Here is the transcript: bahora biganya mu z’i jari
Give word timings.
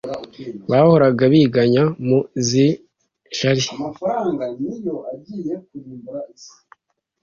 bahora 0.69 1.05
biganya 1.33 1.83
mu 2.05 2.19
z’i 2.47 2.67
jari 3.37 3.63